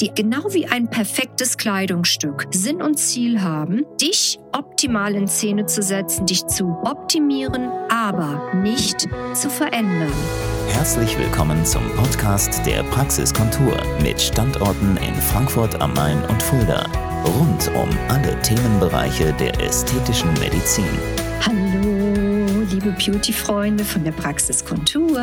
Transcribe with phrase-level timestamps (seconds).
[0.00, 5.82] die genau wie ein perfektes Kleidungsstück Sinn und Ziel haben, dich optimal in Szene zu
[5.82, 10.12] setzen, dich zu optimieren, aber nicht zu verändern.
[10.68, 16.86] Herzlich willkommen zum Podcast der Praxiskontur mit Standorten in Frankfurt am Main und Fulda.
[17.24, 20.84] Rund um alle Themenbereiche der ästhetischen Medizin.
[21.40, 21.97] Hallo,
[22.78, 25.20] liebe Beauty-Freunde von der Praxiskontur.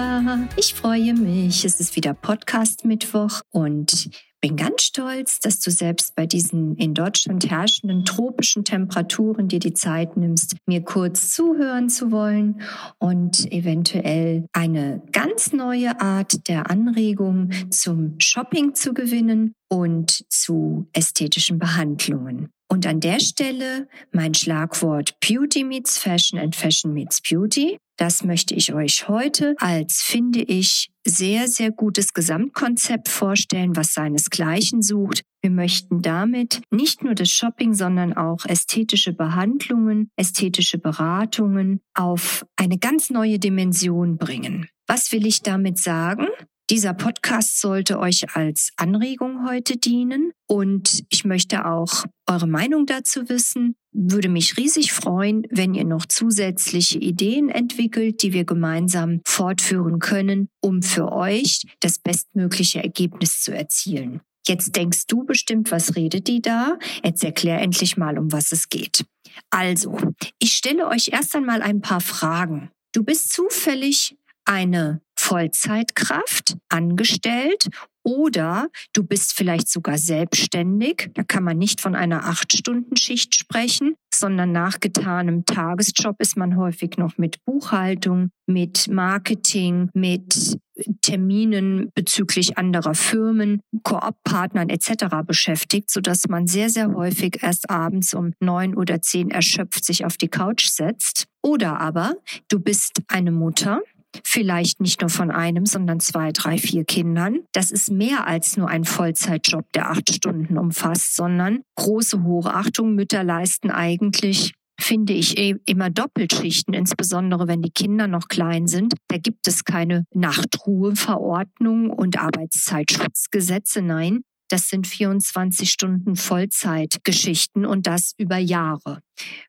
[0.58, 1.64] Ich freue mich.
[1.64, 4.10] Es ist wieder Podcast-Mittwoch und
[4.42, 9.72] bin ganz stolz, dass du selbst bei diesen in Deutschland herrschenden tropischen Temperaturen dir die
[9.72, 12.60] Zeit nimmst, mir kurz zuhören zu wollen
[13.00, 21.58] und eventuell eine ganz neue Art der Anregung zum Shopping zu gewinnen und zu ästhetischen
[21.58, 22.50] Behandlungen.
[22.76, 27.78] Und an der Stelle mein Schlagwort Beauty meets Fashion and Fashion meets Beauty.
[27.96, 34.82] Das möchte ich euch heute als, finde ich, sehr, sehr gutes Gesamtkonzept vorstellen, was seinesgleichen
[34.82, 35.22] sucht.
[35.42, 42.78] Wir möchten damit nicht nur das Shopping, sondern auch ästhetische Behandlungen, ästhetische Beratungen auf eine
[42.78, 44.68] ganz neue Dimension bringen.
[44.86, 46.28] Was will ich damit sagen?
[46.72, 53.30] Dieser Podcast sollte euch als Anregung heute dienen und ich möchte auch eure Meinung dazu
[53.30, 53.76] wissen.
[53.92, 60.50] Würde mich riesig freuen, wenn ihr noch zusätzliche Ideen entwickelt, die wir gemeinsam fortführen können,
[60.60, 64.22] um für euch das bestmögliche Ergebnis zu erzielen.
[64.48, 66.80] Jetzt denkst du bestimmt, was redet die da?
[67.04, 69.06] Jetzt erklär endlich mal, um was es geht.
[69.52, 70.00] Also,
[70.40, 72.72] ich stelle euch erst einmal ein paar Fragen.
[72.92, 77.70] Du bist zufällig eine Vollzeitkraft angestellt
[78.04, 81.10] oder du bist vielleicht sogar selbstständig.
[81.16, 86.98] Da kann man nicht von einer Acht-Stunden-Schicht sprechen, sondern nach getanem Tagesjob ist man häufig
[86.98, 90.60] noch mit Buchhaltung, mit Marketing, mit
[91.02, 95.06] Terminen bezüglich anderer Firmen, Koop-Partnern etc.
[95.26, 100.18] beschäftigt, sodass man sehr, sehr häufig erst abends um neun oder zehn erschöpft sich auf
[100.18, 101.26] die Couch setzt.
[101.42, 102.14] Oder aber
[102.50, 103.82] du bist eine Mutter,
[104.24, 107.40] Vielleicht nicht nur von einem, sondern zwei, drei, vier Kindern.
[107.54, 112.96] Das ist mehr als nur ein Vollzeitjob, der acht Stunden umfasst, sondern große Hochachtung.
[112.96, 118.94] Mütter leisten eigentlich finde ich eh immer Doppelschichten, insbesondere wenn die Kinder noch klein sind.
[119.08, 123.82] Da gibt es keine Nachtruheverordnung und Arbeitszeitschutzgesetze.
[123.82, 129.00] Nein, das sind 24 Stunden Vollzeitgeschichten und das über Jahre.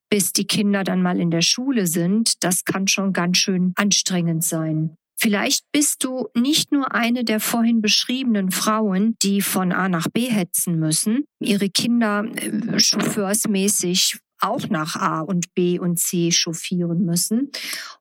[0.08, 4.44] Bis die Kinder dann mal in der Schule sind, das kann schon ganz schön anstrengend
[4.44, 4.96] sein.
[5.18, 10.30] Vielleicht bist du nicht nur eine der vorhin beschriebenen Frauen, die von A nach B
[10.30, 17.50] hetzen müssen, ihre Kinder äh, chauffeursmäßig auch nach A und B und C chauffieren müssen.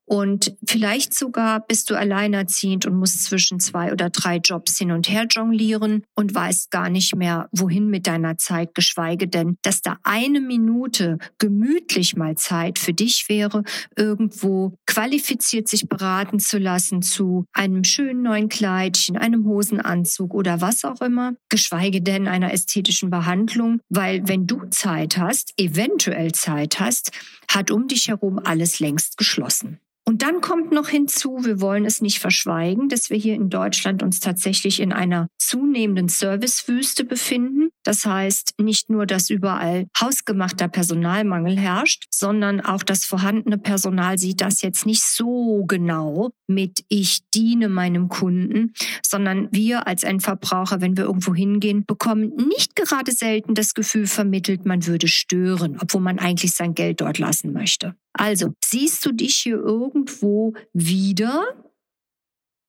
[0.06, 5.10] Und vielleicht sogar bist du alleinerziehend und musst zwischen zwei oder drei Jobs hin und
[5.10, 9.98] her jonglieren und weißt gar nicht mehr, wohin mit deiner Zeit, geschweige denn, dass da
[10.04, 13.64] eine Minute gemütlich mal Zeit für dich wäre,
[13.96, 20.86] irgendwo qualifiziert sich beraten zu lassen zu einem schönen neuen Kleidchen, einem Hosenanzug oder was
[20.86, 27.12] auch immer, geschweige denn einer ästhetischen Behandlung, weil wenn du Zeit hast, eventuell Zeit hast,
[27.50, 29.80] hat um dich herum alles längst geschlossen.
[30.08, 34.04] Und dann kommt noch hinzu, wir wollen es nicht verschweigen, dass wir hier in Deutschland
[34.04, 37.70] uns tatsächlich in einer zunehmenden Servicewüste befinden.
[37.84, 44.42] Das heißt nicht nur, dass überall hausgemachter Personalmangel herrscht, sondern auch das vorhandene Personal sieht
[44.42, 50.98] das jetzt nicht so genau mit ich diene meinem Kunden, sondern wir als Endverbraucher, wenn
[50.98, 56.20] wir irgendwo hingehen, bekommen nicht gerade selten das Gefühl vermittelt, man würde stören, obwohl man
[56.20, 57.96] eigentlich sein Geld dort lassen möchte.
[58.18, 61.66] Also, siehst du dich hier irgendwo wieder?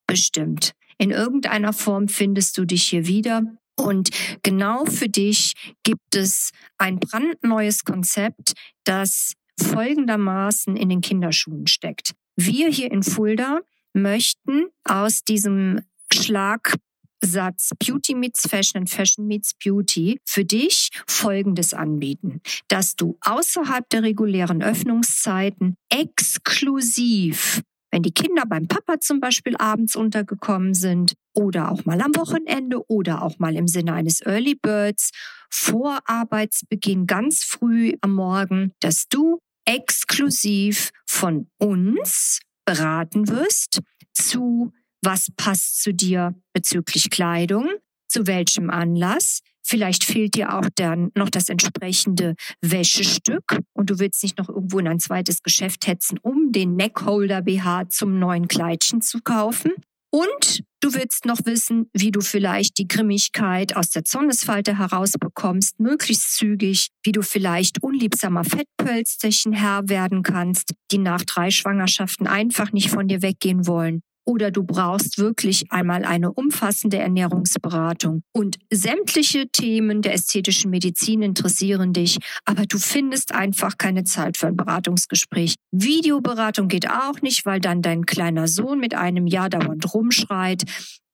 [0.05, 0.73] Bestimmt.
[0.97, 3.43] In irgendeiner Form findest du dich hier wieder.
[3.77, 4.09] Und
[4.43, 5.53] genau für dich
[5.83, 8.53] gibt es ein brandneues Konzept,
[8.83, 12.13] das folgendermaßen in den Kinderschuhen steckt.
[12.35, 13.61] Wir hier in Fulda
[13.93, 15.81] möchten aus diesem
[16.11, 16.75] Schlag
[17.21, 23.89] Satz Beauty meets Fashion and Fashion meets Beauty für dich Folgendes anbieten, dass du außerhalb
[23.89, 27.61] der regulären Öffnungszeiten exklusiv
[27.91, 32.85] wenn die Kinder beim Papa zum Beispiel abends untergekommen sind oder auch mal am Wochenende
[32.87, 35.11] oder auch mal im Sinne eines Early Birds
[35.49, 43.79] vor Arbeitsbeginn ganz früh am Morgen, dass du exklusiv von uns beraten wirst
[44.13, 44.73] zu
[45.07, 47.69] was passt zu dir bezüglich Kleidung,
[48.09, 49.39] zu welchem Anlass.
[49.63, 54.79] Vielleicht fehlt dir auch dann noch das entsprechende Wäschestück und du willst nicht noch irgendwo
[54.79, 59.71] in ein zweites Geschäft hetzen, um den Neckholder BH zum neuen Kleidchen zu kaufen.
[60.09, 66.35] Und du willst noch wissen, wie du vielleicht die Grimmigkeit aus der Zornesfalte herausbekommst, möglichst
[66.35, 72.89] zügig, wie du vielleicht unliebsamer Fettpölsterchen Herr werden kannst, die nach drei Schwangerschaften einfach nicht
[72.89, 78.23] von dir weggehen wollen oder du brauchst wirklich einmal eine umfassende Ernährungsberatung.
[78.33, 84.47] Und sämtliche Themen der ästhetischen Medizin interessieren dich, aber du findest einfach keine Zeit für
[84.47, 85.55] ein Beratungsgespräch.
[85.71, 90.63] Videoberatung geht auch nicht, weil dann dein kleiner Sohn mit einem Jahr dauernd rumschreit.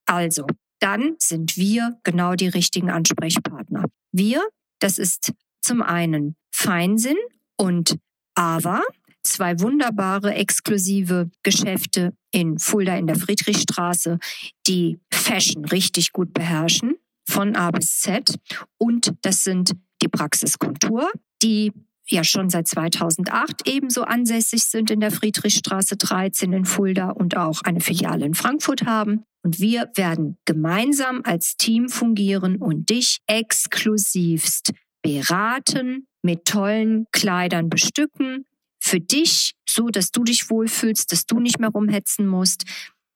[0.07, 0.47] Also,
[0.79, 3.85] dann sind wir genau die richtigen Ansprechpartner.
[4.11, 4.41] Wir,
[4.79, 7.17] das ist zum einen Feinsinn
[7.57, 7.95] und
[8.33, 8.81] Ava,
[9.21, 14.19] zwei wunderbare exklusive Geschäfte in Fulda in der Friedrichstraße,
[14.67, 16.95] die Fashion richtig gut beherrschen,
[17.25, 18.35] von A bis Z.
[18.77, 21.09] Und das sind die Praxiskontur,
[21.41, 21.71] die
[22.09, 27.61] ja schon seit 2008 ebenso ansässig sind in der Friedrichstraße 13 in Fulda und auch
[27.61, 29.23] eine Filiale in Frankfurt haben.
[29.41, 34.71] Und wir werden gemeinsam als Team fungieren und dich exklusivst
[35.01, 38.45] beraten, mit tollen Kleidern bestücken,
[38.93, 42.65] für dich, so dass du dich wohlfühlst, dass du nicht mehr rumhetzen musst,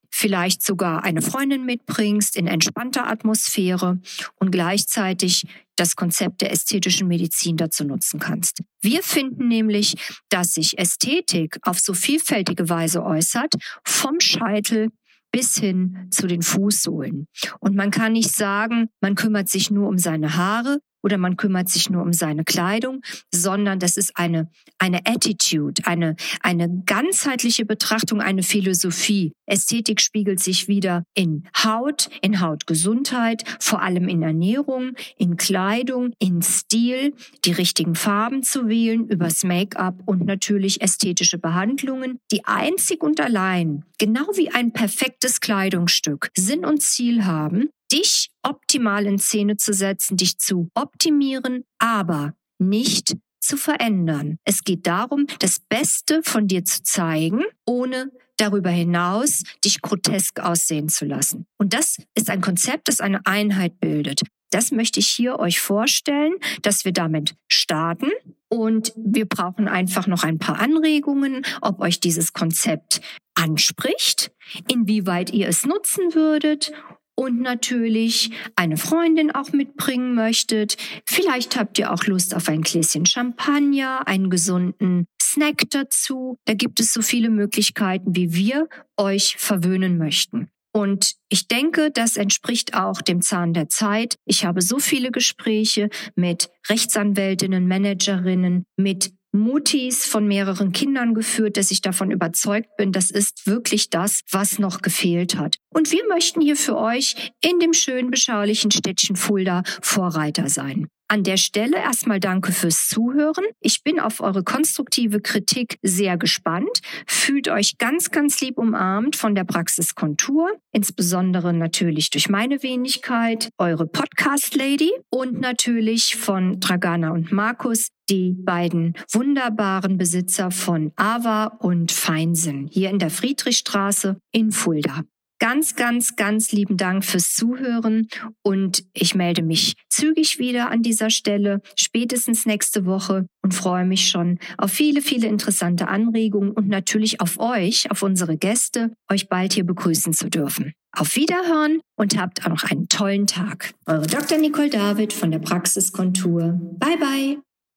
[0.09, 3.99] vielleicht sogar eine Freundin mitbringst in entspannter Atmosphäre
[4.39, 5.45] und gleichzeitig
[5.75, 8.63] das Konzept der ästhetischen Medizin dazu nutzen kannst.
[8.81, 9.93] Wir finden nämlich,
[10.29, 13.53] dass sich Ästhetik auf so vielfältige Weise äußert,
[13.83, 14.89] vom Scheitel
[15.31, 17.27] bis hin zu den Fußsohlen.
[17.59, 21.69] Und man kann nicht sagen, man kümmert sich nur um seine Haare, oder man kümmert
[21.69, 23.01] sich nur um seine Kleidung,
[23.33, 29.33] sondern das ist eine, eine Attitude, eine, eine ganzheitliche Betrachtung, eine Philosophie.
[29.45, 36.41] Ästhetik spiegelt sich wieder in Haut, in Hautgesundheit, vor allem in Ernährung, in Kleidung, in
[36.41, 37.13] Stil,
[37.45, 43.85] die richtigen Farben zu wählen, übers Make-up und natürlich ästhetische Behandlungen, die einzig und allein,
[43.97, 50.17] genau wie ein perfektes Kleidungsstück, Sinn und Ziel haben, dich optimal in Szene zu setzen,
[50.17, 54.37] dich zu optimieren, aber nicht zu verändern.
[54.43, 60.89] Es geht darum, das Beste von dir zu zeigen, ohne darüber hinaus dich grotesk aussehen
[60.89, 61.45] zu lassen.
[61.57, 64.21] Und das ist ein Konzept, das eine Einheit bildet.
[64.51, 68.09] Das möchte ich hier euch vorstellen, dass wir damit starten.
[68.49, 73.01] Und wir brauchen einfach noch ein paar Anregungen, ob euch dieses Konzept
[73.35, 74.31] anspricht,
[74.71, 76.71] inwieweit ihr es nutzen würdet
[77.19, 80.77] und natürlich eine Freundin auch mitbringen möchtet.
[81.05, 86.37] Vielleicht habt ihr auch Lust auf ein Gläschen Champagner, einen gesunden Snack dazu.
[86.45, 90.49] Da gibt es so viele Möglichkeiten, wie wir euch verwöhnen möchten.
[90.73, 94.15] Und ich denke, das entspricht auch dem Zahn der Zeit.
[94.25, 101.71] Ich habe so viele Gespräche mit Rechtsanwältinnen, Managerinnen, mit Mutis von mehreren Kindern geführt, dass
[101.71, 105.57] ich davon überzeugt bin, das ist wirklich das, was noch gefehlt hat.
[105.69, 110.87] Und wir möchten hier für euch in dem schönen, beschaulichen Städtchen Fulda Vorreiter sein.
[111.09, 113.45] An der Stelle erstmal danke fürs Zuhören.
[113.61, 116.81] Ich bin auf eure konstruktive Kritik sehr gespannt.
[117.05, 123.49] Fühlt euch ganz, ganz lieb umarmt von der Praxis Kontur, insbesondere natürlich durch meine Wenigkeit,
[123.57, 131.45] eure Podcast Lady und natürlich von Dragana und Markus, die beiden wunderbaren Besitzer von Ava
[131.45, 135.03] und Feinsinn hier in der Friedrichstraße in Fulda.
[135.39, 138.07] Ganz, ganz, ganz lieben Dank fürs Zuhören
[138.41, 144.09] und ich melde mich zügig wieder an dieser Stelle, spätestens nächste Woche und freue mich
[144.09, 149.53] schon auf viele, viele interessante Anregungen und natürlich auf euch, auf unsere Gäste, euch bald
[149.53, 150.73] hier begrüßen zu dürfen.
[150.91, 153.73] Auf Wiederhören und habt auch noch einen tollen Tag.
[153.85, 154.39] Eure Dr.
[154.39, 156.59] Nicole David von der Praxiskontur.
[156.79, 157.46] Bye bye.